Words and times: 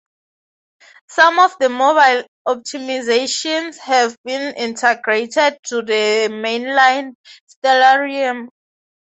Some 1.09 1.37
of 1.37 1.55
the 1.59 1.69
mobile 1.69 2.25
optimisations 2.47 3.77
have 3.77 4.15
been 4.25 4.55
integrated 4.55 5.59
to 5.65 5.83
the 5.83 6.27
mainline 6.31 7.13
Stellarium. 7.47 8.47